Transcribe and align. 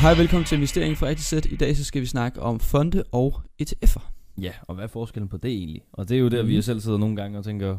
Hej 0.00 0.14
velkommen 0.14 0.44
til 0.44 0.56
Investering 0.56 0.96
for 0.96 1.06
Rigtig 1.06 1.24
Sæt. 1.24 1.46
I 1.46 1.56
dag 1.56 1.76
så 1.76 1.84
skal 1.84 2.00
vi 2.02 2.06
snakke 2.06 2.40
om 2.42 2.60
fonde 2.60 3.04
og 3.12 3.42
ETF'er. 3.62 4.02
Ja, 4.40 4.52
og 4.62 4.74
hvad 4.74 4.84
er 4.84 4.88
forskellen 4.88 5.28
på 5.28 5.36
det 5.36 5.50
egentlig? 5.50 5.82
Og 5.92 6.08
det 6.08 6.14
er 6.16 6.18
jo 6.20 6.28
der, 6.28 6.42
mm. 6.42 6.48
vi 6.48 6.54
Mhm. 6.54 6.62
selv 6.62 6.80
sidder 6.80 6.98
nogle 6.98 7.16
gange 7.16 7.38
og 7.38 7.44
tænker, 7.44 7.78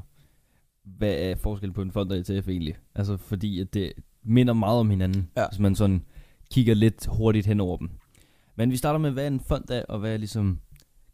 hvad 0.83 1.13
er 1.13 1.35
forskellen 1.35 1.73
på 1.73 1.81
en 1.81 1.91
fond 1.91 2.11
og 2.11 2.17
ETF 2.17 2.47
egentlig? 2.47 2.75
Altså 2.95 3.17
fordi, 3.17 3.59
at 3.59 3.73
det 3.73 3.93
minder 4.23 4.53
meget 4.53 4.79
om 4.79 4.89
hinanden, 4.89 5.29
Ja. 5.37 5.45
hvis 5.51 5.59
man 5.59 5.75
sådan 5.75 6.05
kigger 6.51 6.73
lidt 6.73 7.05
hurtigt 7.05 7.45
hen 7.47 7.59
over 7.59 7.77
dem. 7.77 7.89
Men 8.55 8.71
vi 8.71 8.77
starter 8.77 8.99
med, 8.99 9.11
hvad 9.11 9.27
en 9.27 9.39
fond 9.39 9.69
er, 9.69 9.83
og 9.89 9.99
hvad 9.99 10.19
ligesom 10.19 10.59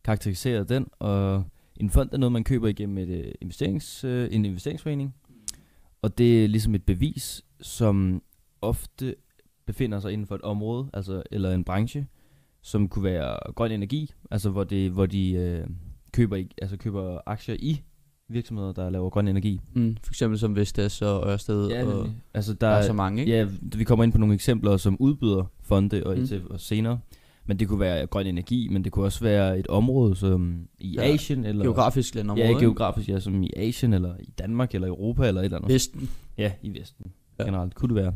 karakteriserer 0.03 0.63
den. 0.63 0.87
Og 0.99 1.43
en 1.75 1.89
fond 1.89 2.09
er 2.13 2.17
noget, 2.17 2.31
man 2.31 2.43
køber 2.43 2.67
igennem 2.67 2.97
et, 2.97 3.09
øh, 3.09 3.31
investerings, 3.41 4.03
øh, 4.03 4.29
en 4.31 4.45
investeringsforening. 4.45 5.15
Og 6.01 6.17
det 6.17 6.43
er 6.43 6.47
ligesom 6.47 6.75
et 6.75 6.83
bevis, 6.83 7.41
som 7.61 8.21
ofte 8.61 9.15
befinder 9.67 9.99
sig 9.99 10.11
inden 10.13 10.27
for 10.27 10.35
et 10.35 10.41
område, 10.41 10.87
altså 10.93 11.23
eller 11.31 11.51
en 11.53 11.63
branche, 11.63 12.07
som 12.61 12.87
kunne 12.89 13.03
være 13.03 13.53
grøn 13.55 13.71
energi, 13.71 14.11
altså 14.31 14.49
hvor, 14.49 14.63
det, 14.63 14.91
hvor 14.91 15.05
de 15.05 15.31
øh, 15.31 15.67
køber, 16.13 16.43
altså 16.61 16.77
køber 16.77 17.19
aktier 17.25 17.55
i 17.59 17.81
virksomheder, 18.29 18.71
der 18.71 18.89
laver 18.89 19.09
grøn 19.09 19.27
energi. 19.27 19.61
Mm, 19.73 19.97
for 20.03 20.11
eksempel 20.11 20.39
som 20.39 20.55
Vestas 20.55 21.01
og 21.01 21.29
Ørsted. 21.31 21.63
og 21.83 21.87
nemlig. 21.95 22.15
altså 22.33 22.53
der 22.53 22.67
er 22.67 22.81
så 22.81 22.93
mange, 22.93 23.21
ikke? 23.21 23.31
Ja, 23.37 23.47
vi 23.75 23.83
kommer 23.83 24.03
ind 24.03 24.11
på 24.11 24.17
nogle 24.17 24.33
eksempler, 24.35 24.77
som 24.77 24.97
udbyder 24.99 25.51
fonde 25.61 26.03
og 26.05 26.17
Mm. 26.17 26.23
ETF'er 26.23 26.57
senere. 26.57 26.99
Men 27.49 27.59
det 27.59 27.67
kunne 27.67 27.79
være 27.79 28.07
grøn 28.07 28.27
energi, 28.27 28.67
men 28.71 28.83
det 28.83 28.91
kunne 28.91 29.05
også 29.05 29.19
være 29.23 29.59
et 29.59 29.67
område 29.67 30.15
som 30.15 30.67
i 30.79 30.93
Ja, 30.95 31.01
Asien, 31.13 31.45
eller 31.45 31.63
Geografisk 31.63 32.15
landområde. 32.15 32.47
ja, 32.47 32.59
geografisk, 32.59 33.09
ja, 33.09 33.19
som 33.19 33.43
i 33.43 33.49
Asien, 33.57 33.93
eller 33.93 34.15
i 34.19 34.29
Danmark, 34.39 34.75
eller 34.75 34.87
Europa, 34.87 35.27
eller 35.27 35.41
et 35.41 35.45
eller 35.45 35.57
andet. 35.57 35.73
Vesten. 35.73 36.09
Ja, 36.37 36.51
i 36.61 36.79
Vesten 36.79 37.05
Ja. 37.39 37.43
ja. 37.43 37.49
generelt 37.49 37.75
kunne 37.75 37.95
det 37.95 38.03
være. 38.03 38.13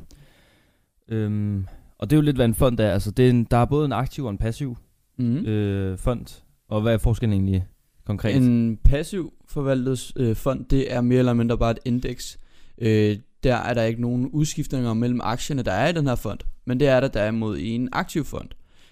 Øhm, 1.12 1.66
og 2.00 2.10
det 2.10 2.16
er 2.16 2.18
jo 2.18 2.22
lidt, 2.22 2.36
hvad 2.36 2.46
en 2.46 2.56
fond 2.56 2.80
er. 2.80 2.92
Altså, 2.92 3.12
det 3.12 3.26
er 3.26 3.30
en, 3.30 3.44
der 3.44 3.58
er 3.58 3.66
både 3.66 3.86
en 3.86 3.92
aktiv 3.92 4.26
og 4.26 4.32
en 4.32 4.38
passiv 4.38 4.78
Mm. 5.18 5.36
øh, 5.46 5.98
fond. 5.98 6.44
Og 6.70 6.82
hvad 6.82 6.94
er 6.94 6.98
forskellen 6.98 7.34
egentlig 7.34 7.66
konkret? 8.06 8.36
En 8.36 8.78
passiv 8.84 9.34
forvaltet 9.48 10.12
øh, 10.16 10.36
fond, 10.36 10.66
det 10.66 10.94
er 10.94 11.02
mere 11.02 11.20
eller 11.20 11.34
mindre 11.34 11.58
bare 11.58 11.72
et 11.72 11.80
indeks. 11.86 12.40
Øh, 12.78 13.18
der 13.44 13.56
er 13.56 13.74
der 13.74 13.84
ikke 13.84 14.02
nogen 14.02 14.30
udskiftninger 14.30 14.94
mellem 14.94 15.22
aktierne, 15.24 15.62
der 15.64 15.72
er 15.72 15.88
i 15.90 15.92
den 15.94 16.08
her 16.08 16.16
fond. 16.16 16.40
Men 16.66 16.80
det 16.80 16.88
er 16.88 17.00
der 17.00 17.08
derimod 17.08 17.58
i 17.58 17.70
en 17.70 17.90
aktiv 17.92 18.26
fond. 18.26 18.50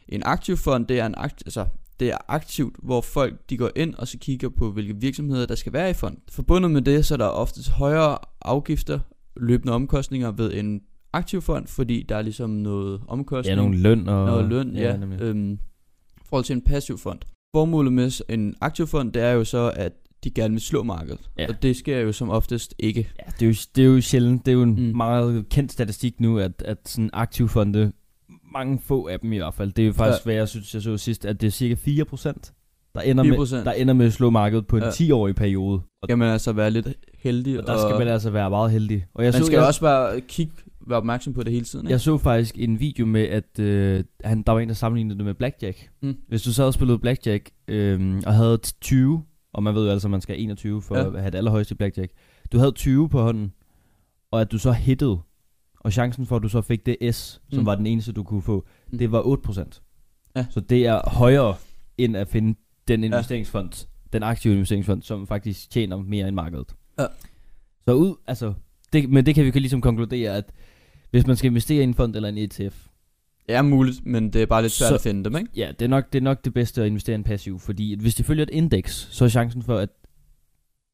En 0.08 0.22
aktiv 0.26 0.58
fond, 0.58 0.86
det 0.88 1.00
er, 1.00 1.06
en 1.06 1.14
akt, 1.17 1.44
altså, 1.45 1.66
det 2.00 2.09
er 2.09 2.17
aktivt, 2.28 2.76
hvor 2.83 3.02
folk 3.02 3.50
de 3.50 3.58
går 3.58 3.72
ind 3.76 3.95
og 3.95 4.08
så 4.08 4.17
kigger 4.17 4.50
på, 4.50 4.72
hvilke 4.72 4.95
virksomheder 4.95 5.45
der 5.45 5.56
skal 5.56 5.73
være 5.73 5.89
i 5.89 5.94
fond. 5.94 6.17
Forbundet 6.31 6.72
med 6.72 6.81
det, 6.81 7.06
så 7.06 7.14
er 7.16 7.17
der 7.17 7.26
oftest 7.26 7.70
højere 7.70 8.17
afgifter, 8.42 9.00
løbende 9.38 9.73
omkostninger 9.73 10.31
ved 10.31 10.54
en 10.54 10.81
aktiv 11.14 11.42
fond, 11.42 11.68
fordi 11.68 12.06
der 12.10 12.16
er 12.16 12.22
ligesom 12.22 12.50
noget 12.50 13.02
omkostning. 13.08 13.56
ja, 13.58 13.62
nogle 13.64 13.78
løn 13.78 14.08
og... 14.10 14.26
Noget 14.26 14.46
løn, 14.50 14.76
ja. 14.76 14.82
ja 14.82 14.98
nemlig. 14.98 15.22
øhm, 15.22 15.54
I 15.54 15.58
forhold 16.26 16.46
til 16.46 16.54
en 16.56 16.62
passiv 16.62 16.98
fond. 16.98 17.20
Formålet 17.56 17.94
med 17.94 18.22
en 18.30 18.56
aktiv 18.62 18.88
fond, 18.88 19.14
det 19.14 19.22
er 19.22 19.32
jo 19.32 19.44
så, 19.44 19.72
at 19.76 19.92
de 20.24 20.32
gerne 20.32 20.52
vil 20.54 20.62
slå 20.62 20.84
markedet. 20.84 21.30
Ja. 21.38 21.48
Og 21.50 21.62
det 21.62 21.76
sker 21.76 21.98
jo 22.00 22.12
som 22.12 22.30
oftest 22.30 22.76
ikke. 22.80 23.10
Ja, 23.20 23.32
det 23.40 23.42
er, 23.46 23.50
jo, 23.50 23.56
det 23.76 23.82
er 23.84 23.88
jo 23.88 24.02
sjældent. 24.02 24.46
Det 24.46 24.52
er 24.52 24.56
jo 24.56 24.64
en 24.64 24.76
Mm. 24.90 24.98
meget 24.98 25.50
kendt 25.50 25.72
statistik 25.72 26.20
nu, 26.22 26.40
at, 26.40 26.52
at 26.66 26.78
sådan 26.86 27.10
aktive 27.14 27.50
fonde, 27.50 27.92
mange 28.54 28.80
få 28.80 29.08
af 29.08 29.20
dem 29.20 29.34
i 29.34 29.38
hvert 29.38 29.54
fald, 29.54 29.72
det 29.72 29.82
er 29.82 29.88
jo 29.88 29.94
faktisk, 29.94 30.20
Ja. 30.26 30.28
hvad 30.28 30.36
jeg 30.36 30.50
synes, 30.50 30.73
jeg 30.73 30.82
så 30.82 30.98
sidst, 30.98 31.26
at 31.26 31.42
det 31.42 31.48
er 31.48 31.52
cirka 31.52 31.76
4%, 31.76 32.54
der 32.96 33.02
ender, 33.02 33.23
4%. 33.23 33.56
Med, 33.56 33.66
der 33.66 33.72
ender 33.72 33.94
med 33.94 34.06
at 34.06 34.14
slå 34.14 34.30
markedet 34.30 34.68
på 34.68 34.78
en 34.78 34.84
Ja. 34.84 34.90
10-årig 34.90 35.36
periode. 35.36 35.76
Og, 36.02 36.08
Skal 36.08 36.18
man 36.18 36.28
altså 36.30 36.52
være 36.54 36.72
lidt 36.72 36.88
heldig. 37.20 37.60
og 37.62 37.68
der 37.68 37.78
skal 37.78 38.00
man 38.00 38.08
altså 38.08 38.30
være 38.30 38.50
meget 38.50 38.72
heldig. 38.72 39.06
Og 39.14 39.23
jeg 39.23 39.34
man 39.34 39.42
så, 39.42 39.46
skal 39.46 39.58
jeg, 39.58 39.66
også 39.68 39.82
være, 39.82 40.22
kigge, 40.22 40.54
være 40.90 40.98
opmærksom 40.98 41.34
på 41.34 41.44
det 41.44 41.54
hele 41.54 41.66
tiden. 41.66 41.86
Ikke? 41.86 41.92
jeg 41.92 42.02
så 42.02 42.18
faktisk 42.18 42.58
en 42.59 42.80
video 42.80 43.06
med, 43.06 43.22
at 43.22 43.60
øh, 43.60 44.04
han, 44.23 44.42
der 44.42 44.52
var 44.52 44.60
en, 44.60 44.67
der 44.67 44.73
sammenlignede 44.76 45.17
det 45.17 45.26
med 45.26 45.33
blackjack. 45.33 45.89
Mm. 46.02 46.16
Hvis 46.27 46.42
du 46.42 46.54
sad 46.54 46.66
og 46.66 46.73
spillede 46.73 47.00
blackjack, 47.00 47.50
øh, 47.67 48.22
og 48.26 48.33
havde 48.33 48.58
20, 48.82 49.23
og 49.54 49.64
man 49.64 49.76
ved 49.76 49.86
jo 49.86 49.92
altså, 49.92 50.08
at 50.08 50.11
man 50.11 50.22
skal 50.22 50.36
have 50.36 50.44
21 50.44 50.82
for 50.82 50.95
Ja. 50.98 51.02
ja. 51.02 51.08
at 51.16 51.20
have 51.22 51.32
det 51.32 51.38
allerhøjeste 51.38 51.76
blackjack. 51.76 52.11
Du 52.52 52.58
havde 52.58 52.72
20 52.72 53.10
på 53.10 53.22
hånden, 53.22 53.54
og 54.32 54.42
at 54.42 54.52
du 54.52 54.58
så 54.58 54.72
hittede, 54.72 55.20
og 55.80 55.94
chancen 55.94 56.26
for, 56.26 56.36
at 56.36 56.44
du 56.44 56.50
så 56.50 56.61
fik 56.61 56.86
det 56.86 57.16
S, 57.16 57.42
som 57.50 57.60
Mm. 57.60 57.66
var 57.66 57.76
den 57.76 57.86
eneste, 57.88 58.11
du 58.11 58.23
kunne 58.23 58.42
få, 58.42 58.66
Mm. 58.92 58.98
det 58.98 59.11
var 59.11 59.21
8%. 59.21 59.82
Ja. 60.36 60.45
Så 60.50 60.60
det 60.60 60.86
er 60.86 61.10
højere, 61.10 61.56
end 61.98 62.17
at 62.17 62.27
finde 62.27 62.60
den 62.88 63.04
investeringsfond, 63.04 63.88
den 64.14 64.23
aktive 64.23 64.54
investeringsfond, 64.54 65.02
som 65.02 65.27
faktisk 65.27 65.70
tjener 65.71 65.98
mere 65.98 66.27
end 66.27 66.36
markedet. 66.36 66.76
Ja. 67.00 67.06
Så 67.88 67.94
ud, 67.94 68.16
altså, 68.27 68.54
det, 68.94 69.10
men 69.10 69.26
det 69.26 69.36
kan 69.36 69.45
vi 69.45 69.52
kan 69.52 69.61
ligesom 69.61 69.82
konkludere, 69.82 70.36
at 70.38 70.52
hvis 71.11 71.27
man 71.27 71.36
skal 71.36 71.49
investere 71.52 71.80
i 71.80 71.83
en 71.83 71.93
fond 71.93 72.15
eller 72.15 72.30
en 72.30 72.37
ETF, 72.37 72.86
Det 73.47 73.55
er 73.55 73.61
muligt, 73.61 74.05
men 74.05 74.33
det 74.33 74.42
er 74.42 74.45
bare 74.45 74.61
lidt 74.61 74.73
svært 74.73 74.87
Så- 74.89 74.95
at 74.95 75.02
finde 75.02 75.23
dem, 75.23 75.36
ikke? 75.37 75.49
Ja, 75.55 75.71
det 75.80 75.86
er, 75.86 75.89
nok, 75.89 76.14
det 76.14 76.20
er 76.20 76.23
nok 76.23 76.45
det 76.45 76.53
bedste 76.53 76.81
at 76.81 76.87
investere 76.87 77.14
i 77.14 77.15
en 77.15 77.23
passiv, 77.23 77.59
fordi 77.59 77.95
hvis 78.02 78.15
det 78.15 78.25
følger 78.25 78.43
et 78.43 78.49
indeks, 78.49 79.08
så 79.11 79.25
er 79.25 79.30
chancen 79.30 79.64
for, 79.64 79.77
at 79.77 79.89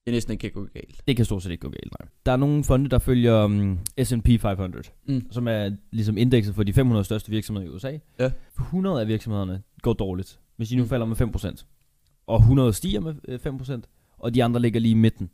Det 0.05 0.13
næsten 0.13 0.31
ikke 0.31 0.41
kan 0.41 0.51
gå 0.51 0.67
galt. 0.73 1.01
det 1.07 1.15
kan 1.15 1.25
stort 1.25 1.43
set 1.43 1.51
ikke 1.51 1.61
gå 1.61 1.69
galt. 1.69 1.93
Nej. 1.99 2.07
Der 2.25 2.31
er 2.31 2.35
nogle 2.37 2.63
fonde, 2.63 2.89
der 2.89 2.99
følger 2.99 3.43
um, 3.43 3.79
S&P 4.03 4.27
500, 4.41 4.83
Mm. 5.07 5.27
som 5.31 5.47
er 5.47 5.71
ligesom 5.91 6.17
indekset 6.17 6.55
for 6.55 6.63
de 6.63 6.73
500 6.73 7.03
største 7.05 7.29
virksomheder 7.31 7.67
i 7.67 7.69
USA. 7.75 7.97
Ja. 8.19 8.31
100 8.59 9.01
af 9.01 9.07
virksomhederne 9.07 9.61
går 9.81 9.93
dårligt, 9.93 10.39
hvis 10.57 10.69
de 10.69 10.75
nu 10.75 10.83
Mm. 10.83 10.89
falder 10.89 11.05
med 11.05 11.15
5%. 11.15 11.65
Og 12.27 12.39
100 12.39 12.73
stiger 12.73 12.99
med 12.99 13.15
øh, 13.27 13.39
5%, 13.39 13.81
og 14.17 14.33
de 14.35 14.43
andre 14.43 14.61
ligger 14.61 14.79
lige 14.79 14.91
i 14.91 14.95
midten. 14.95 15.29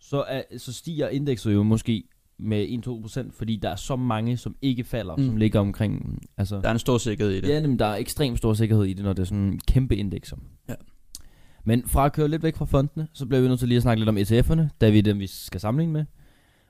Så, 0.00 0.22
er, 0.28 0.42
så 0.58 0.72
stiger 0.72 1.08
indekset 1.08 1.54
jo 1.54 1.62
måske 1.62 2.04
med 2.38 2.66
1-2%, 3.28 3.30
fordi 3.38 3.56
der 3.56 3.68
er 3.70 3.76
så 3.76 3.96
mange, 3.96 4.36
som 4.36 4.56
ikke 4.62 4.84
falder, 4.84 5.16
Mm. 5.16 5.26
som 5.26 5.36
ligger 5.36 5.60
omkring... 5.60 6.22
Altså, 6.36 6.56
Der 6.60 6.68
er 6.68 6.72
en 6.72 6.78
stor 6.78 6.98
sikkerhed 6.98 7.32
i 7.34 7.40
det. 7.40 7.48
Ja, 7.48 7.60
nemlig, 7.60 7.78
der 7.78 7.86
er 7.86 7.96
ekstremt 7.96 8.38
stor 8.38 8.54
sikkerhed 8.54 8.84
i 8.84 8.92
det, 8.92 9.04
når 9.04 9.12
det 9.12 9.22
er 9.22 9.26
sådan 9.26 9.60
kæmpe 9.66 9.96
indekser. 9.96 10.36
Ja. 10.68 10.74
Men 11.64 11.88
fra 11.88 12.06
at 12.06 12.12
køre 12.12 12.28
lidt 12.28 12.42
væk 12.42 12.56
fra 12.56 12.64
fondene, 12.64 13.08
så 13.12 13.26
bliver 13.26 13.40
vi 13.40 13.48
nødt 13.48 13.58
til 13.58 13.68
lige 13.68 13.76
at 13.76 13.82
snakke 13.82 14.00
lidt 14.04 14.08
om 14.08 14.16
ETF'erne, 14.18 14.68
da 14.80 14.90
vi 14.90 14.98
er 14.98 15.02
dem, 15.02 15.18
vi 15.18 15.26
skal 15.26 15.60
sammenligne 15.60 15.92
med. 15.92 16.04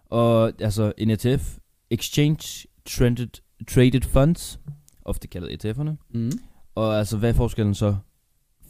Og 0.06 0.53
altså 0.60 0.93
en 0.99 1.10
ETF, 1.10 1.56
Exchange 1.91 2.66
Trended 2.87 3.28
Traded 3.69 4.00
Funds, 4.03 4.60
ofte 5.05 5.28
kaldet 5.28 5.65
ETF'erne. 5.66 5.91
Mm. 6.15 6.31
Og 6.75 6.99
altså, 6.99 7.16
hvad 7.19 7.31
er 7.31 7.34
forskellen 7.34 7.75
så 7.75 7.97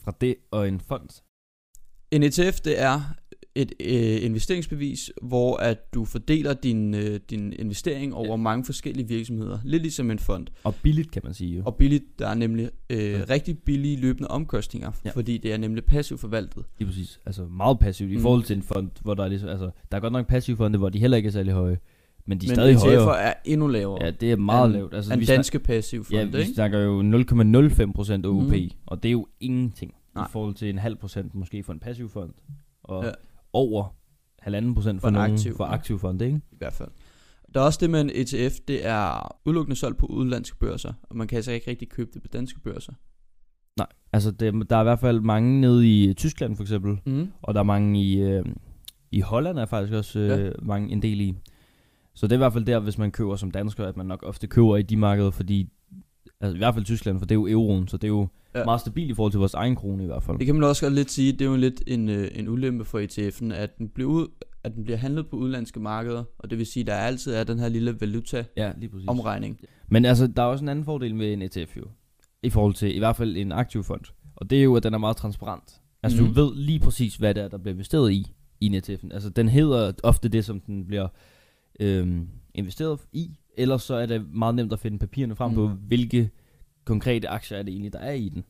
fra 0.03 0.13
det 0.21 0.35
og 0.51 0.67
en 0.67 0.79
fond? 0.79 1.21
En 2.11 2.23
ETF, 2.23 2.59
det 2.59 2.81
er 2.81 3.01
et 3.57 3.73
øh, 3.79 4.23
investeringsbevis, 4.25 5.11
hvor 5.21 5.57
at 5.57 5.93
du 5.93 6.05
fordeler 6.05 6.53
din, 6.53 6.93
øh, 6.93 7.19
din 7.29 7.53
investering 7.59 8.13
over 8.15 8.27
Ja. 8.29 8.35
mange 8.35 8.65
forskellige 8.65 9.07
virksomheder. 9.07 9.59
Lidt 9.63 9.81
ligesom 9.83 10.11
en 10.11 10.19
fond. 10.19 10.47
Og 10.63 10.75
billigt, 10.75 11.11
kan 11.11 11.21
man 11.25 11.33
sige 11.33 11.57
jo. 11.57 11.63
Og 11.65 11.75
billigt, 11.75 12.03
der 12.19 12.27
er 12.27 12.33
nemlig 12.35 12.69
øh, 12.89 12.97
Ja. 12.99 13.21
rigtig 13.29 13.57
billige 13.59 13.97
løbende 14.01 14.27
omkostninger, 14.27 14.91
Ja. 15.05 15.09
fordi 15.11 15.37
det 15.37 15.53
er 15.53 15.57
nemlig 15.57 15.83
passivt 15.85 16.19
forvaltet. 16.21 16.63
Lige 16.79 16.87
præcis. 16.87 17.19
Altså 17.25 17.45
meget 17.45 17.79
passivt 17.79 18.11
i 18.11 18.15
Mm. 18.15 18.21
forhold 18.21 18.43
til 18.43 18.55
en 18.55 18.63
fond, 18.63 18.89
hvor 19.01 19.13
der 19.13 19.23
er 19.23 19.27
ligesom, 19.27 19.49
altså, 19.49 19.69
der 19.91 19.97
er 19.97 20.01
godt 20.01 20.13
nok 20.13 20.27
passive 20.27 20.57
fonde, 20.57 20.77
hvor 20.77 20.89
de 20.89 20.99
heller 20.99 21.17
ikke 21.17 21.27
er 21.27 21.31
særlig 21.31 21.53
høje. 21.53 21.77
Men 22.25 22.37
de 22.37 22.45
er 22.45 22.49
Men 22.49 22.55
stadig 22.55 22.75
ETF'er 22.75 22.99
højere. 23.03 23.21
er 23.21 23.33
endnu 23.45 23.67
lavere. 23.67 24.05
Ja, 24.05 24.11
det 24.11 24.31
er 24.31 24.35
meget 24.35 24.65
end- 24.65 24.73
lavt. 24.73 24.93
Altså, 24.93 25.11
snak- 25.13 25.27
danske 25.27 25.59
passive 25.59 26.05
Ja, 26.11 26.19
fonde, 26.21 26.31
vi 26.31 26.39
ikke? 26.39 26.53
snakker 26.53 26.79
jo 26.79 27.01
0,05% 27.01 28.25
OUP, 28.25 28.43
Mhm. 28.43 28.69
og 28.85 29.03
det 29.03 29.09
er 29.09 29.13
jo 29.13 29.27
ingenting 29.39 29.93
Nej. 30.15 30.25
i 30.25 30.27
forhold 30.31 30.53
til 30.55 30.69
en 30.69 30.77
halv 30.77 30.95
procent 30.95 31.35
måske 31.35 31.63
for 31.63 31.73
en 31.73 31.79
passiv 31.79 32.09
fond, 32.09 32.31
og 32.83 33.03
Ja. 33.05 33.11
Over 33.53 33.95
halvanden 34.39 34.75
procent 34.75 35.01
for, 35.01 35.05
For 35.05 35.07
en 35.07 35.13
nogen 35.13 35.33
aktiv, 35.33 35.55
for 35.57 35.63
aktiv 35.65 35.99
fond, 35.99 36.21
ikke? 36.21 36.41
I 36.51 36.55
hvert 36.57 36.73
fald. 36.73 36.89
Der 37.53 37.59
er 37.61 37.65
også 37.65 37.79
det 37.81 37.89
med 37.89 38.01
en 38.01 38.09
ETF, 38.13 38.55
det 38.67 38.85
er 38.85 39.35
udelukkende 39.45 39.75
solgt 39.75 39.97
på 39.97 40.05
udenlandske 40.05 40.57
børser, 40.57 40.93
og 41.03 41.17
man 41.17 41.27
kan 41.27 41.35
altså 41.35 41.51
ikke 41.51 41.69
rigtig 41.71 41.89
købe 41.89 42.09
det 42.13 42.21
på 42.21 42.27
danske 42.27 42.59
børser. 42.59 42.93
Nej, 43.77 43.87
altså 44.13 44.31
det, 44.31 44.69
der 44.69 44.75
er 44.75 44.81
i 44.81 44.83
hvert 44.83 44.99
fald 44.99 45.19
mange 45.21 45.61
nede 45.61 45.87
i 46.09 46.13
Tyskland 46.13 46.55
for 46.55 46.63
eksempel, 46.63 46.97
Mm. 47.05 47.27
og 47.41 47.53
der 47.53 47.59
er 47.59 47.63
mange 47.63 48.01
i, 48.03 48.21
øh, 48.21 48.45
i 49.11 49.19
Holland 49.21 49.59
er 49.59 49.65
faktisk 49.65 49.93
også 49.93 50.19
øh, 50.19 50.45
Ja. 50.45 50.51
mange 50.61 50.91
en 50.91 51.01
del 51.01 51.21
i. 51.21 51.33
Så 52.15 52.27
det 52.27 52.31
er 52.31 52.37
i 52.37 52.37
hvert 52.37 52.53
fald 52.53 52.65
der, 52.65 52.79
hvis 52.79 52.97
man 52.97 53.11
køber 53.11 53.35
som 53.35 53.51
dansker, 53.51 53.85
at 53.85 53.97
man 53.97 54.05
nok 54.05 54.23
ofte 54.23 54.47
køber 54.47 54.77
i 54.77 54.81
de 54.81 54.97
markeder, 54.97 55.31
fordi, 55.31 55.69
altså 56.41 56.55
i 56.55 56.57
hvert 56.57 56.73
fald 56.73 56.85
Tyskland, 56.85 57.19
for 57.19 57.25
det 57.25 57.31
er 57.35 57.39
jo 57.39 57.47
euroen, 57.47 57.87
så 57.87 57.97
det 57.97 58.03
er 58.03 58.07
jo 58.07 58.27
Ja. 58.55 58.65
meget 58.65 58.81
stabilt 58.81 59.11
i 59.11 59.13
forhold 59.13 59.31
til 59.31 59.39
vores 59.39 59.53
egen 59.53 59.75
krone 59.75 60.03
i 60.03 60.05
hvert 60.05 60.23
fald. 60.23 60.37
Det 60.37 60.45
kan 60.45 60.55
man 60.55 60.63
også 60.63 60.85
godt 60.85 60.93
lidt 60.93 61.11
sige, 61.11 61.31
det 61.31 61.41
er 61.41 61.45
jo 61.49 61.55
lidt 61.55 61.83
en, 61.87 62.09
øh, 62.09 62.27
en 62.35 62.47
ulempe 62.47 62.85
for 62.85 62.99
ETF'en, 62.99 63.53
at 63.53 63.77
den, 63.77 63.89
bliver 63.89 64.09
ud, 64.09 64.27
at 64.63 64.75
den 64.75 64.83
bliver 64.83 64.97
handlet 64.97 65.27
på 65.27 65.35
udenlandske 65.35 65.79
markeder, 65.79 66.23
og 66.39 66.49
det 66.49 66.57
vil 66.57 66.65
sige, 66.65 66.81
at 66.81 66.87
der 66.87 66.93
altid 66.93 67.33
er 67.33 67.43
den 67.43 67.59
her 67.59 67.69
lille 67.69 67.95
valuta-omregning. 68.01 68.57
Ja, 68.57 68.79
lige 68.79 68.89
præcis. 68.89 69.07
Men 69.89 70.05
altså, 70.05 70.27
der 70.27 70.41
er 70.41 70.45
også 70.47 70.63
en 70.65 70.69
anden 70.69 70.85
fordel 70.85 71.15
med 71.15 71.33
en 71.33 71.41
ETF 71.41 71.77
jo. 71.77 71.83
I 72.43 72.49
forhold 72.49 72.73
til 72.73 72.95
i 72.95 72.99
hvert 72.99 73.15
fald 73.15 73.37
en 73.37 73.51
aktiv 73.51 73.83
fond. 73.83 74.01
Og 74.35 74.49
det 74.49 74.59
er 74.59 74.63
jo, 74.63 74.75
at 74.75 74.83
den 74.83 74.93
er 74.93 74.97
meget 74.97 75.17
transparent. 75.17 75.81
Altså, 76.03 76.21
Mhm. 76.21 76.29
mm. 76.29 76.35
du 76.35 76.41
ved 76.45 76.55
lige 76.55 76.79
præcis, 76.79 77.15
hvad 77.15 77.33
det 77.33 77.43
er, 77.43 77.47
der 77.47 77.57
bliver 77.57 77.73
investeret 77.73 78.11
i, 78.11 78.33
i 78.59 78.65
en 78.65 78.73
ETF. 78.73 79.03
Altså, 79.11 79.29
den 79.29 79.49
hedder 79.49 79.91
ofte 80.03 80.29
det, 80.29 80.45
som 80.45 80.59
den 80.59 80.87
bliver 80.87 81.07
øhm, 81.79 82.27
investeret 82.55 82.99
i. 83.13 83.37
Ellers 83.57 83.83
så 83.83 83.95
er 83.95 84.05
det 84.05 84.33
meget 84.33 84.55
nemt 84.55 84.73
at 84.73 84.79
finde 84.79 84.99
papirerne 84.99 85.35
frem 85.35 85.49
mm. 85.51 85.55
på, 85.55 85.67
hvilke 85.67 86.29
konkrete 86.85 87.29
aktier 87.29 87.57
er 87.57 87.63
det 87.63 87.71
egentlig, 87.71 87.93
der 87.93 87.99
er 87.99 88.13
i 88.13 88.29
den. 88.29 88.43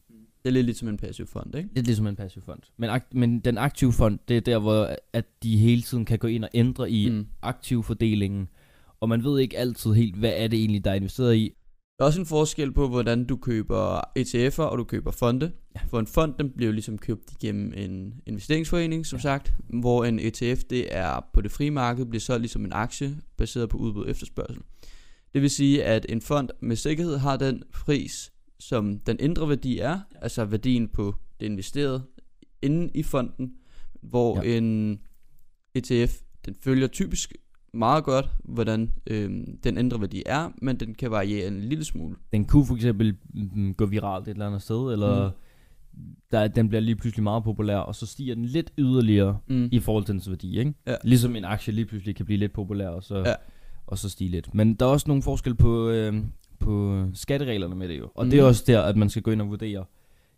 Det 0.43 0.49
er 0.49 0.53
lidt 0.53 0.65
ligesom 0.65 0.87
en 0.87 0.97
passiv 0.97 1.27
fond, 1.27 1.55
ikke? 1.55 1.69
Lidt 1.75 1.85
ligesom 1.85 2.07
en 2.07 2.15
passiv 2.15 2.41
fond. 2.41 2.59
Men, 2.77 2.89
ak- 2.89 3.09
men 3.11 3.39
den 3.39 3.57
aktive 3.57 3.93
fond, 3.93 4.19
det 4.27 4.37
er 4.37 4.41
der, 4.41 4.59
hvor 4.59 4.95
at 5.13 5.25
de 5.43 5.57
hele 5.57 5.81
tiden 5.81 6.05
kan 6.05 6.19
gå 6.19 6.27
ind 6.27 6.43
og 6.43 6.49
ændre 6.53 6.91
i 6.91 7.09
Mm. 7.09 7.15
mm. 7.15 7.27
aktiv 7.41 7.83
fordelingen. 7.83 8.47
Og 8.99 9.09
man 9.09 9.23
ved 9.23 9.39
ikke 9.39 9.57
altid 9.57 9.93
helt, 9.93 10.15
hvad 10.15 10.33
er 10.35 10.47
det 10.47 10.59
egentlig, 10.59 10.85
der 10.85 10.91
er 10.91 10.95
investeret 10.95 11.35
i. 11.35 11.53
Der 11.97 12.03
er 12.03 12.07
også 12.07 12.19
en 12.19 12.25
forskel 12.25 12.71
på, 12.71 12.87
hvordan 12.87 13.23
du 13.25 13.35
køber 13.35 14.01
ETF'er 14.19 14.61
og 14.63 14.77
du 14.77 14.83
køber 14.83 15.11
fonde. 15.11 15.51
Ja. 15.75 15.79
For 15.87 15.99
en 15.99 16.07
fond, 16.07 16.33
den 16.39 16.49
bliver 16.49 16.67
jo 16.67 16.73
ligesom 16.73 16.97
købt 16.97 17.23
igennem 17.31 17.73
en 17.75 18.13
investeringsforening, 18.25 19.05
som 19.05 19.17
Ja. 19.17 19.21
sagt. 19.21 19.53
Hvor 19.69 20.05
en 20.05 20.19
ETF, 20.19 20.63
det 20.69 20.95
er 20.95 21.27
på 21.33 21.41
det 21.41 21.51
frie 21.51 21.71
marked, 21.71 22.05
bliver 22.05 22.19
solgt 22.19 22.41
ligesom 22.41 22.65
en 22.65 22.73
aktie, 22.73 23.17
baseret 23.37 23.69
på 23.69 23.77
udbud 23.77 24.03
og 24.03 24.09
efterspørgsel. 24.09 24.61
Det 25.33 25.41
vil 25.41 25.49
sige, 25.49 25.83
at 25.83 26.05
en 26.09 26.21
fond 26.21 26.49
med 26.61 26.75
sikkerhed 26.75 27.17
har 27.17 27.37
den 27.37 27.63
pris, 27.73 28.31
som 28.59 28.99
den 28.99 29.17
indre 29.19 29.49
værdi 29.49 29.79
er, 29.79 29.99
altså 30.21 30.45
værdien 30.45 30.87
på 30.87 31.15
det 31.39 31.45
investerede 31.45 32.03
inde 32.61 32.89
i 32.93 33.03
fonden, 33.03 33.53
hvor 34.01 34.43
Ja. 34.43 34.57
en 34.57 34.99
ETF, 35.75 36.13
den 36.45 36.55
følger 36.61 36.87
typisk 36.87 37.33
meget 37.73 38.03
godt, 38.03 38.29
hvordan 38.43 38.91
øhm, 39.07 39.57
den 39.63 39.77
indre 39.77 40.01
værdi 40.01 40.23
er, 40.25 40.49
men 40.61 40.75
den 40.79 40.95
kan 40.95 41.11
variere 41.11 41.47
en 41.47 41.61
lille 41.61 41.83
smule. 41.85 42.15
Den 42.31 42.45
kunne 42.45 42.65
for 42.65 42.75
eksempel 42.75 43.15
mm, 43.33 43.73
gå 43.73 43.85
viralt 43.85 44.27
et 44.27 44.31
eller 44.31 44.47
andet 44.47 44.61
sted, 44.61 44.91
eller 44.93 45.27
mm. 45.93 46.01
der, 46.31 46.47
den 46.47 46.67
bliver 46.69 46.81
lige 46.81 46.95
pludselig 46.95 47.23
meget 47.23 47.43
populær, 47.43 47.77
og 47.77 47.95
så 47.95 48.05
stiger 48.05 48.35
den 48.35 48.45
lidt 48.45 48.73
yderligere 48.77 49.37
Mm. 49.47 49.69
i 49.71 49.79
forhold 49.79 50.05
til 50.05 50.13
dens 50.13 50.29
værdi, 50.29 50.59
ikke? 50.59 50.73
Ja. 50.87 50.95
Ligesom 51.03 51.35
en 51.35 51.45
aktie 51.45 51.73
lige 51.73 51.85
pludselig 51.85 52.15
kan 52.15 52.25
blive 52.25 52.37
lidt 52.39 52.53
populær, 52.53 52.87
og 52.89 53.03
så, 53.03 53.17
Ja. 53.17 53.33
Og 53.87 53.97
så 53.97 54.09
stige 54.09 54.29
lidt. 54.29 54.53
Men 54.53 54.73
der 54.73 54.85
er 54.85 54.89
også 54.89 55.07
nogle 55.07 55.23
forskel 55.23 55.55
på, 55.55 55.89
øh, 55.89 56.15
på 56.59 57.03
skattereglerne 57.13 57.75
med 57.75 57.87
det 57.87 57.99
jo. 57.99 58.03
Og 58.03 58.11
mm. 58.15 58.21
Mhm. 58.23 58.31
det 58.31 58.39
er 58.39 58.43
også 58.43 58.63
der, 58.67 58.81
at 58.81 58.97
man 58.97 59.09
skal 59.09 59.21
gå 59.21 59.31
ind 59.31 59.41
og 59.41 59.49
vurdere. 59.49 59.85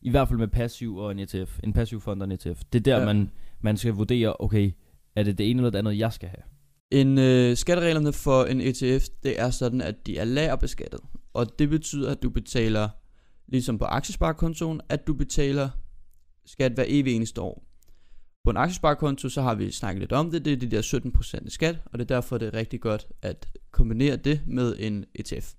I 0.01 0.09
hvert 0.09 0.27
fald 0.27 0.39
med 0.39 0.47
passiv 0.47 0.97
og 0.97 1.11
en 1.11 1.19
ETF. 1.19 1.59
En 1.63 1.73
passiv 1.73 2.01
fond 2.01 2.21
og 2.21 2.25
en 2.25 2.31
ETF. 2.31 2.61
Det 2.73 2.79
er 2.79 2.83
der. 2.83 2.99
Ja. 2.99 3.05
man, 3.05 3.31
man 3.61 3.77
skal 3.77 3.93
vurdere, 3.93 4.35
okay, 4.39 4.71
er 5.15 5.23
det 5.23 5.37
det 5.37 5.49
ene 5.49 5.59
eller 5.59 5.69
det 5.69 5.79
andet, 5.79 5.97
jeg 5.97 6.13
skal 6.13 6.29
have? 6.29 6.43
En 6.91 7.17
øh, 7.17 7.57
skattereglerne 7.57 8.13
for 8.13 8.43
en 8.43 8.61
ETF, 8.61 9.05
det 9.23 9.39
er 9.39 9.49
sådan, 9.49 9.81
at 9.81 10.07
de 10.07 10.17
er 10.17 10.23
lagerbeskattet. 10.23 10.99
Og 11.33 11.59
det 11.59 11.69
betyder, 11.69 12.11
at 12.11 12.23
du 12.23 12.29
betaler, 12.29 12.89
ligesom 13.47 13.77
på 13.77 13.85
aktiesparekontoen, 13.85 14.81
at 14.89 15.07
du 15.07 15.13
betaler 15.13 15.69
skat 16.45 16.71
hver 16.71 16.85
evig 16.87 17.15
eneste 17.15 17.41
år. 17.41 17.68
På 18.43 18.49
en 18.51 18.57
aktiesparekonto, 18.57 19.29
så 19.29 19.41
har 19.41 19.55
vi 19.55 19.71
snakket 19.71 19.99
lidt 19.99 20.11
om 20.11 20.31
det, 20.31 20.45
det 20.45 20.53
er 20.53 20.57
de 20.57 20.71
der 20.71 20.81
17% 21.41 21.47
i 21.47 21.49
skat, 21.49 21.79
og 21.85 21.99
det 21.99 22.11
er 22.11 22.15
derfor, 22.15 22.37
det 22.37 22.47
er 22.47 22.53
rigtig 22.53 22.81
godt 22.81 23.07
at 23.21 23.47
kombinere 23.71 24.15
det 24.15 24.41
med 24.47 24.75
en 24.79 25.05
ETF. 25.15 25.53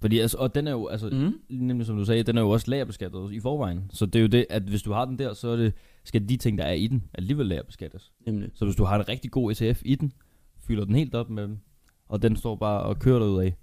Fordi, 0.00 0.18
altså, 0.18 0.38
og 0.38 0.54
den 0.54 0.66
er 0.66 0.70
jo, 0.70 0.86
altså, 0.86 1.08
Mm. 1.12 1.32
nemlig 1.66 1.86
som 1.86 1.96
du 1.96 2.04
sagde, 2.04 2.22
den 2.22 2.36
er 2.38 2.42
jo 2.42 2.50
også 2.50 2.70
lagerbeskattet 2.70 3.32
i 3.32 3.40
forvejen. 3.40 3.90
Så 3.92 4.06
det 4.06 4.16
er 4.16 4.20
jo 4.20 4.26
det, 4.26 4.46
at 4.50 4.62
hvis 4.62 4.82
du 4.82 4.92
har 4.92 5.04
den 5.04 5.18
der, 5.18 5.34
så 5.34 5.48
er 5.48 5.56
det, 5.56 5.72
skal 6.04 6.28
de 6.28 6.36
ting, 6.36 6.58
der 6.58 6.64
er 6.64 6.72
i 6.72 6.86
den, 6.86 7.04
alligevel 7.14 7.46
lagerbeskattes. 7.46 8.12
Nemlig. 8.26 8.50
Så 8.54 8.64
hvis 8.64 8.76
du 8.76 8.84
har 8.84 8.98
en 8.98 9.08
rigtig 9.08 9.30
god 9.30 9.52
ETF 9.52 9.82
i 9.84 9.94
den, 9.94 10.12
fylder 10.60 10.84
den 10.84 10.94
helt 10.94 11.14
op 11.14 11.30
med 11.30 11.42
dem, 11.42 11.58
og 12.08 12.22
den 12.22 12.36
står 12.36 12.56
bare 12.56 12.82
og 12.82 12.98
kører 12.98 13.18
derud 13.18 13.42
af, 13.42 13.54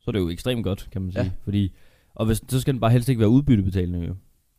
så 0.00 0.10
er 0.10 0.12
det 0.12 0.18
jo 0.18 0.28
ekstremt 0.28 0.64
godt, 0.64 0.88
kan 0.92 1.02
man 1.02 1.12
sige. 1.12 1.22
Ja. 1.24 1.30
Fordi, 1.44 1.72
og 2.14 2.26
hvis, 2.26 2.42
så 2.48 2.60
skal 2.60 2.74
den 2.74 2.80
bare 2.80 2.90
helst 2.90 3.08
ikke 3.08 3.18
være 3.18 3.28
udbyttebetalende 3.28 4.06
jo. 4.06 4.14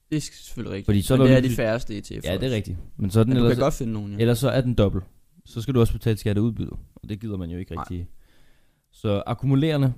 Det 0.10 0.18
er 0.18 0.22
selvfølgelig 0.22 0.72
rigtigt. 0.74 0.86
Fordi 0.86 1.02
så 1.02 1.14
er 1.14 1.18
Men 1.18 1.26
der 1.28 1.32
det 1.32 1.38
er 1.38 1.42
lige- 1.42 1.52
de 1.52 1.56
færreste 1.56 1.98
ETF'er. 1.98 2.32
Ja, 2.32 2.38
det 2.38 2.44
er 2.52 2.56
rigtigt. 2.56 2.78
Men 2.98 3.10
så 3.10 3.20
er 3.20 3.24
den 3.24 3.30
Men 3.34 3.38
du 3.38 3.44
ellers, 3.44 3.58
kan 3.58 3.64
godt 3.64 3.74
finde 3.74 3.94
nogen, 3.94 4.12
ja. 4.14 4.18
ellers 4.20 4.40
så 4.40 4.50
er 4.50 4.62
den 4.62 4.74
dobbelt. 4.74 5.04
Så 5.46 5.62
skal 5.62 5.74
du 5.74 5.80
også 5.80 5.94
betale 5.94 6.18
skat 6.18 6.38
af 6.38 6.42
udbytte, 6.42 6.72
og 6.96 7.10
det 7.10 7.20
gider 7.20 7.38
man 7.38 7.50
jo 7.50 7.58
ikke 7.58 7.76
Nej. 7.76 7.82
rigtig. 7.84 8.08
Så 8.92 9.24
akkumulerende 9.26 9.94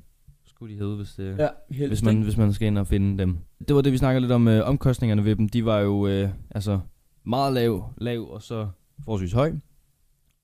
skulle 0.45 0.73
de 0.75 0.79
hedde, 0.79 0.95
hvis 0.95 1.09
det... 1.13 1.37
Ja, 1.39 1.47
helst, 1.71 1.89
hvis 1.89 2.03
man, 2.03 2.13
ikke? 2.15 2.23
hvis 2.23 2.37
man 2.37 2.53
skal 2.53 2.67
ind 2.67 2.77
og 2.77 2.87
finde 2.87 3.17
dem. 3.17 3.37
Det 3.67 3.75
var 3.75 3.81
det, 3.81 3.91
vi 3.93 3.97
snakkede 3.97 4.21
lidt 4.21 4.31
om. 4.31 4.47
Øh, 4.47 4.67
omkostningerne 4.67 5.25
ved 5.25 5.35
dem, 5.35 5.49
de 5.49 5.65
var 5.65 5.79
jo 5.79 6.07
øh, 6.07 6.29
altså 6.51 6.79
meget 7.25 7.53
lav, 7.53 7.93
lav 7.97 8.29
og 8.31 8.41
så 8.41 8.67
forholdsvis 9.03 9.33
høj. 9.33 9.53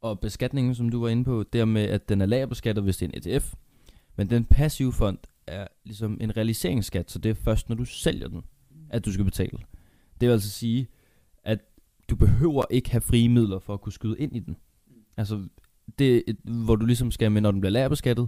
Og 0.02 0.20
beskatningen, 0.20 0.76
som 0.76 0.90
du 0.90 1.02
var 1.02 1.10
inde 1.10 1.24
på, 1.24 1.44
der 1.54 1.66
med, 1.66 1.82
at 1.82 2.10
den 2.10 2.22
er 2.22 2.26
lagerbeskattet, 2.26 2.84
hvis 2.84 2.98
det 2.98 3.06
er 3.06 3.10
en 3.30 3.36
ETF. 3.36 3.54
Men 4.18 4.30
den 4.30 4.46
passive 4.46 4.94
fond 4.94 5.18
er 5.48 5.68
ligesom 5.86 6.18
en 6.22 6.38
realiseringsskat, 6.38 7.12
så 7.12 7.20
det 7.20 7.30
er 7.30 7.34
først, 7.34 7.70
når 7.70 7.76
du 7.76 7.86
sælger 7.86 8.28
den, 8.28 8.42
at 8.90 9.06
du 9.06 9.12
skal 9.12 9.26
betale. 9.26 9.58
Det 10.22 10.28
vil 10.28 10.34
altså 10.34 10.50
sige, 10.50 10.88
at 11.44 11.60
du 12.10 12.16
behøver 12.16 12.64
ikke 12.70 12.92
have 12.92 13.02
frie 13.02 13.30
midler 13.30 13.60
for 13.60 13.74
at 13.74 13.82
kunne 13.82 13.94
skyde 13.94 14.16
ind 14.20 14.36
i 14.36 14.40
den. 14.40 14.56
Altså, 15.18 15.44
det, 16.00 16.24
et- 16.28 16.38
hvor 16.44 16.76
du 16.76 16.86
ligesom 16.86 17.12
skal 17.12 17.32
med, 17.32 17.42
når 17.42 17.52
den 17.52 17.62
bliver 17.62 17.72
lagerbeskattet, 17.72 18.28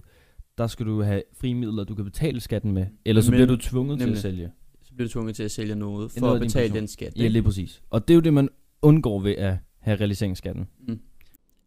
der 0.57 0.67
skal 0.67 0.85
du 0.85 1.01
have 1.01 1.23
frie 1.41 1.53
midler, 1.55 1.83
du 1.83 1.95
kan 1.95 2.05
betale 2.05 2.39
skatten 2.39 2.71
med. 2.71 2.85
Ellers 3.05 3.25
så 3.25 3.31
Men- 3.31 3.37
bliver 3.37 3.47
du 3.47 3.55
tvunget 3.57 3.99
til 3.99 4.05
nemlig. 4.05 4.17
at 4.17 4.21
sælge. 4.21 4.51
Så 4.83 4.93
bliver 4.93 5.07
du 5.07 5.11
tvunget 5.11 5.35
til 5.35 5.43
at 5.43 5.51
sælge 5.51 5.75
noget 5.75 6.11
for 6.11 6.19
noget 6.19 6.35
at 6.35 6.41
betale 6.41 6.73
den 6.73 6.87
skat. 6.87 7.13
Ja, 7.15 7.21
ikke? 7.21 7.33
lige 7.33 7.43
præcis. 7.43 7.81
Og 7.89 8.07
det 8.07 8.13
er 8.13 8.15
jo 8.15 8.21
det, 8.21 8.33
man 8.33 8.49
undgår 8.81 9.19
ved 9.19 9.31
at 9.35 9.57
have 9.79 9.97
realiseringsskatten. 9.97 10.67
Mm. 10.87 10.99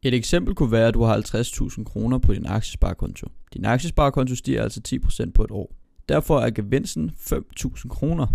Et 0.02 0.14
eksempel 0.14 0.54
kunne 0.54 0.72
være, 0.72 0.88
at 0.88 0.94
du 0.94 1.02
har 1.02 1.14
50.000 1.16 1.84
kroner 1.84 2.18
på 2.18 2.34
din 2.34 2.46
aktiesparekonto. 2.46 3.26
Din 3.54 3.64
aktiesparekonto 3.64 4.34
stiger 4.34 4.62
altså 4.62 4.80
10% 5.26 5.30
på 5.32 5.44
et 5.44 5.50
år. 5.50 5.74
Derfor 6.08 6.40
er 6.40 6.50
gevinsten 6.50 7.10
5.000 7.16 7.88
kroner. 7.88 8.26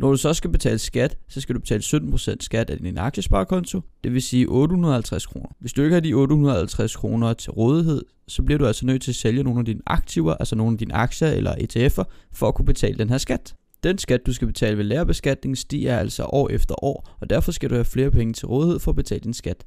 Når 0.00 0.10
du 0.10 0.16
så 0.16 0.34
skal 0.34 0.50
betale 0.50 0.78
skat, 0.78 1.18
så 1.28 1.40
skal 1.40 1.54
du 1.54 1.60
betale 1.60 1.82
17% 1.82 2.36
skat 2.40 2.70
af 2.70 2.78
din 2.78 2.98
aktiesparekonto, 2.98 3.80
det 4.04 4.12
vil 4.12 4.22
sige 4.22 4.46
850 4.48 5.26
kroner. 5.26 5.48
Hvis 5.58 5.72
du 5.72 5.82
ikke 5.82 5.94
har 5.94 6.00
de 6.00 6.14
850 6.14 6.96
kroner 6.96 7.32
til 7.32 7.50
rådighed, 7.50 8.02
så 8.28 8.42
bliver 8.42 8.58
du 8.58 8.66
altså 8.66 8.86
nødt 8.86 9.02
til 9.02 9.10
at 9.10 9.16
sælge 9.16 9.42
nogle 9.42 9.58
af 9.58 9.64
dine 9.64 9.80
aktiver, 9.86 10.34
altså 10.34 10.56
nogle 10.56 10.72
af 10.72 10.78
dine 10.78 10.94
aktier 10.94 11.28
eller 11.28 11.54
ETF'er, 11.54 12.04
for 12.32 12.48
at 12.48 12.54
kunne 12.54 12.66
betale 12.66 12.98
den 12.98 13.10
her 13.10 13.18
skat. 13.18 13.54
Den 13.82 13.98
skat, 13.98 14.26
du 14.26 14.32
skal 14.32 14.46
betale 14.46 14.76
ved 14.78 14.84
lærerbeskatning, 14.84 15.58
stiger 15.58 15.98
altså 15.98 16.24
år 16.24 16.48
efter 16.48 16.84
år, 16.84 17.16
og 17.20 17.30
derfor 17.30 17.52
skal 17.52 17.70
du 17.70 17.74
have 17.74 17.84
flere 17.84 18.10
penge 18.10 18.32
til 18.32 18.46
rådighed 18.46 18.78
for 18.78 18.90
at 18.90 18.96
betale 18.96 19.20
din 19.20 19.34
skat. 19.34 19.64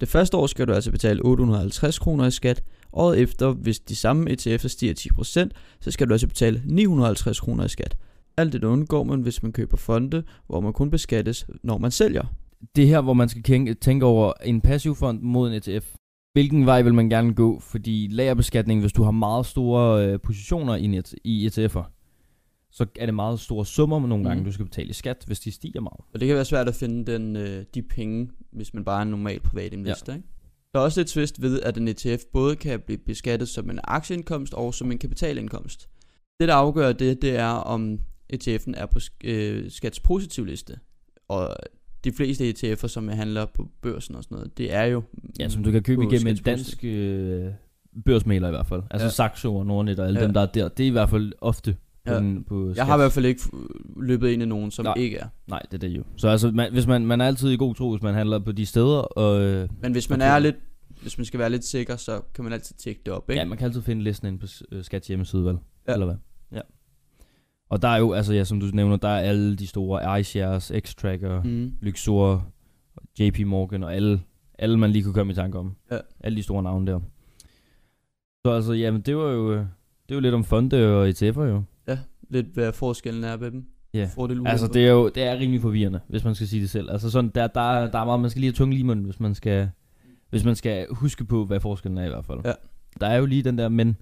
Det 0.00 0.08
første 0.08 0.36
år 0.36 0.46
skal 0.46 0.68
du 0.68 0.72
altså 0.72 0.90
betale 0.90 1.24
850 1.24 1.98
kroner 1.98 2.26
i 2.26 2.30
skat. 2.30 2.62
Året 2.92 3.18
efter, 3.18 3.52
hvis 3.52 3.80
de 3.80 3.96
samme 3.96 4.30
ETF'er 4.30 4.68
stiger 4.68 4.94
10%, 5.48 5.48
så 5.80 5.90
skal 5.90 6.08
du 6.08 6.14
altså 6.14 6.26
betale 6.26 6.62
950 6.64 7.40
kroner 7.40 7.64
i 7.64 7.68
skat. 7.68 7.96
Alt 8.36 8.52
det 8.52 8.64
undgår 8.64 9.04
man, 9.04 9.20
hvis 9.20 9.42
man 9.42 9.52
køber 9.52 9.76
fonde, 9.76 10.22
hvor 10.46 10.60
man 10.60 10.72
kun 10.72 10.90
beskattes, 10.90 11.46
når 11.62 11.78
man 11.78 11.90
sælger. 11.90 12.24
Det 12.76 12.84
er 12.84 12.88
her, 12.88 13.00
hvor 13.00 13.14
man 13.14 13.28
skal 13.28 13.42
tænke, 13.80 14.06
over 14.06 14.32
en 14.44 14.60
passiv 14.60 14.94
fond 14.94 15.20
mod 15.20 15.48
en 15.48 15.54
ETF. 15.54 15.94
Hvilken 16.32 16.66
vej 16.66 16.82
vil 16.82 16.94
man 16.94 17.08
gerne 17.10 17.34
gå? 17.34 17.60
Fordi 17.60 18.08
lagerbeskatning, 18.10 18.80
hvis 18.80 18.92
du 18.92 19.02
har 19.02 19.10
meget 19.10 19.46
store 19.46 20.06
øh, 20.06 20.20
positioner 20.20 20.74
i, 20.76 20.86
net, 20.86 21.14
i 21.24 21.46
ETF'er, 21.46 21.90
så 22.70 22.86
er 23.00 23.06
det 23.06 23.14
meget 23.14 23.40
store 23.40 23.66
summer 23.66 24.06
nogle 24.06 24.24
gange, 24.24 24.36
Mhm. 24.40 24.44
du 24.44 24.52
skal 24.52 24.64
betale 24.64 24.88
i 24.88 24.92
skat, 24.92 25.24
hvis 25.26 25.40
de 25.40 25.50
stiger 25.52 25.80
meget. 25.80 26.00
Og 26.14 26.20
det 26.20 26.26
kan 26.26 26.34
være 26.36 26.44
svært 26.44 26.68
at 26.68 26.74
finde 26.74 27.12
den, 27.12 27.36
øh, 27.36 27.64
de 27.74 27.82
penge, 27.82 28.30
hvis 28.52 28.74
man 28.74 28.84
bare 28.84 28.98
er 28.98 29.02
en 29.02 29.08
normal 29.08 29.40
privat 29.40 29.72
investor. 29.72 30.12
Ja. 30.12 30.16
Ikke? 30.16 30.28
Der 30.74 30.80
er 30.80 30.84
også 30.84 31.00
lidt 31.00 31.08
twist 31.08 31.42
ved, 31.42 31.60
at 31.60 31.76
en 31.78 31.88
ETF 31.88 32.22
både 32.32 32.56
kan 32.56 32.80
blive 32.80 32.98
beskattet 32.98 33.48
som 33.48 33.70
en 33.70 33.78
aktieindkomst 33.84 34.54
og 34.54 34.74
som 34.74 34.92
en 34.92 34.98
kapitalindkomst. 34.98 35.88
Det, 36.40 36.48
der 36.48 36.54
afgør 36.54 36.92
det, 36.92 37.22
det 37.22 37.36
er, 37.38 37.46
om 37.46 37.98
ETF'en 38.32 38.72
er 38.76 38.86
på 38.86 38.98
øh, 39.24 39.70
skats 39.70 40.00
positiv 40.00 40.44
liste. 40.44 40.78
Og 41.28 41.56
de 42.04 42.12
fleste 42.12 42.50
ETF'er, 42.50 42.86
som 42.88 43.08
handler 43.08 43.46
på 43.54 43.68
børsen 43.82 44.14
og 44.14 44.24
sådan 44.24 44.34
noget, 44.36 44.58
det 44.58 44.72
er 44.74 44.84
jo... 44.84 45.02
Ja, 45.38 45.48
som 45.48 45.64
du 45.64 45.70
kan 45.70 45.82
købe 45.82 46.02
igennem 46.04 46.26
en 46.26 46.36
dansk 46.36 46.84
øh, 46.84 47.44
børsmæler 48.04 48.48
i 48.48 48.50
hvert 48.50 48.66
fald. 48.66 48.82
Altså 48.90 49.04
Ja. 49.06 49.10
Saxo 49.10 49.56
og 49.56 49.66
Nordnet 49.66 49.98
og 50.00 50.06
alle 50.06 50.20
Ja. 50.20 50.24
dem, 50.26 50.34
der 50.34 50.40
er 50.40 50.46
der. 50.46 50.68
Det 50.68 50.84
er 50.84 50.88
i 50.88 50.90
hvert 50.90 51.10
fald 51.10 51.32
ofte 51.40 51.76
på, 52.06 52.12
Ja. 52.12 52.18
den, 52.18 52.44
på 52.44 52.72
Jeg 52.76 52.86
har 52.86 52.94
i 52.94 52.98
hvert 52.98 53.12
fald 53.12 53.24
ikke 53.26 53.40
løbet 54.02 54.28
ind 54.28 54.42
i 54.42 54.46
nogen, 54.46 54.70
som 54.70 54.84
Nej. 54.84 54.94
ikke 54.96 55.16
er. 55.16 55.26
Nej, 55.46 55.62
det 55.70 55.74
er 55.84 55.88
det 55.88 55.96
jo. 55.96 56.02
Så 56.16 56.28
altså, 56.28 56.50
man, 56.50 56.72
hvis 56.72 56.86
man, 56.86 57.06
man 57.06 57.20
er 57.20 57.26
altid 57.26 57.50
i 57.50 57.56
god 57.56 57.74
tro, 57.74 57.90
hvis 57.90 58.02
man 58.02 58.14
handler 58.14 58.38
på 58.38 58.52
de 58.52 58.66
steder, 58.66 58.98
og 58.98 59.40
øh, 59.42 59.68
Men 59.82 59.92
hvis 59.92 60.10
man 60.10 60.20
er 60.20 60.38
lidt... 60.38 60.56
Hvis 61.02 61.18
man 61.18 61.24
skal 61.24 61.40
være 61.40 61.50
lidt 61.50 61.64
sikker, 61.64 61.96
så 61.96 62.20
kan 62.34 62.44
man 62.44 62.52
altid 62.52 62.74
tjekke 62.76 63.00
det 63.06 63.14
op, 63.14 63.30
ikke? 63.30 63.40
ja, 63.40 63.46
man 63.48 63.58
kan 63.58 63.64
altid 63.66 63.82
finde 63.82 64.02
listen 64.02 64.28
ind 64.28 64.38
på 64.38 64.46
øh, 64.72 64.84
Skats 64.84 65.08
hjemmeside, 65.08 65.44
vel? 65.44 65.56
Ja. 65.88 65.92
Eller 65.92 66.06
hvad? 66.06 66.16
Ja. 67.74 67.76
Og 67.76 67.82
der 67.82 67.88
er 67.88 67.98
jo, 67.98 68.12
altså 68.12 68.34
ja, 68.34 68.44
som 68.44 68.60
du 68.60 68.66
nævner, 68.72 68.96
der 68.96 69.08
er 69.08 69.18
alle 69.20 69.56
de 69.56 69.66
store 69.66 70.20
iShares, 70.20 70.72
X-Tracker, 70.86 71.42
mm. 71.44 71.72
Luxor, 71.80 72.46
JP 73.20 73.40
Morgan 73.46 73.82
og 73.82 73.94
alle, 73.94 74.20
alle 74.58 74.78
man 74.78 74.90
lige 74.90 75.02
kunne 75.02 75.14
komme 75.14 75.30
i 75.32 75.34
tanke 75.34 75.58
om. 75.58 75.74
Ja. 75.90 75.98
Alle 76.20 76.36
de 76.36 76.42
store 76.42 76.62
navne 76.62 76.86
der. 76.92 77.00
Så 78.46 78.52
altså, 78.52 78.72
jamen 78.72 79.00
det 79.00 79.16
var 79.16 79.30
jo, 79.30 79.52
øh, 79.52 79.64
det 80.08 80.14
var 80.14 80.20
lidt 80.20 80.34
om 80.34 80.44
fonde 80.44 80.96
og 80.96 81.08
ETF'er 81.08 81.40
jo. 81.42 81.62
Lidt 82.30 82.46
hvad 82.54 82.72
forskellen 82.72 83.24
er 83.24 83.36
ved 83.36 83.50
dem. 83.50 83.64
Ja. 83.94 84.10
Fordel. 84.14 84.46
Altså 84.46 84.66
det 84.66 84.86
er 84.86 84.90
jo 84.90 85.08
det 85.08 85.22
er 85.22 85.38
rimelig 85.38 85.60
forvirrende, 85.60 86.00
hvis 86.08 86.24
man 86.24 86.34
skal 86.34 86.48
sige 86.48 86.62
det 86.62 86.70
selv. 86.70 86.90
Altså 86.90 87.10
sådan, 87.10 87.30
der, 87.34 87.46
der, 87.46 87.60
er- 87.60 87.90
der 87.90 87.98
er 87.98 88.04
meget, 88.04 88.20
man 88.20 88.30
skal 88.30 88.40
lige 88.40 88.48
have 88.50 88.56
tunge 88.56 88.74
lige 88.74 88.84
munden, 88.84 89.04
hvis 89.04 89.20
man 89.20 89.34
skal, 89.34 89.70
hvis 90.30 90.44
man 90.44 90.54
skal 90.56 90.86
huske 90.90 91.24
på, 91.24 91.44
hvad 91.44 91.60
forskellen 91.60 91.98
er 91.98 92.04
i 92.04 92.08
hvert 92.08 92.24
fald. 92.24 92.38
Ja. 92.44 92.52
Der 93.00 93.06
er 93.06 93.16
jo 93.16 93.26
lige 93.26 93.42
den 93.42 93.58
der 93.58 93.68
men, 93.68 93.96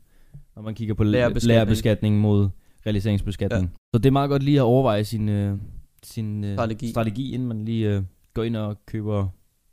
når 0.56 0.62
man 0.62 0.74
kigger 0.74 0.94
på 0.94 1.04
lærerbeskatning 1.48 2.20
mod 2.20 2.48
realiseringsbeskatning. 2.86 3.62
Ja. 3.64 3.76
Så 3.94 3.98
det 3.98 4.06
er 4.06 4.10
meget 4.12 4.30
godt 4.30 4.42
lige 4.42 4.56
at 4.56 4.62
overveje 4.62 5.04
sin, 5.04 5.28
øh, 5.28 5.58
sin 6.02 6.44
øh, 6.44 6.56
Strategi. 6.56 6.90
strategi, 6.90 7.32
inden 7.34 7.48
man 7.48 7.64
lige 7.64 7.88
øh, 7.96 8.02
går 8.34 8.42
ind 8.42 8.56
og 8.56 8.76
køber 8.86 9.28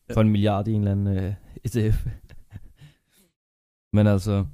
Ja. 0.10 0.14
for 0.14 0.22
en 0.22 0.30
milliard 0.30 0.68
i 0.68 0.72
en 0.72 0.82
eller 0.82 0.92
anden 0.92 1.18
øh, 1.18 1.34
ETF. 1.66 2.06
Men 3.94 4.08
altså, 4.08 4.46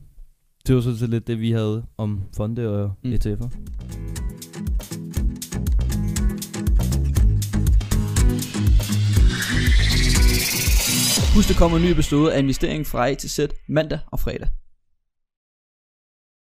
det 0.68 0.76
var 0.76 0.82
sådan 0.82 0.98
set 0.98 1.10
lidt 1.10 1.28
det, 1.28 1.40
vi 1.40 1.52
havde 1.52 1.86
om 1.98 2.22
fonde 2.38 2.70
og 2.84 2.92
Mm. 3.04 3.10
mm. 3.10 3.16
ETF'er. 3.16 3.50
Husk, 11.36 11.48
der 11.50 11.56
kommer 11.56 11.78
en 11.78 11.84
ny 11.84 11.88
episode 11.88 12.34
af 12.34 12.40
Investering 12.40 12.88
fra 12.88 13.10
A 13.10 13.14
til 13.14 13.30
Z 13.30 13.40
mandag 13.68 14.00
og 14.12 14.20
fredag. 14.20 14.48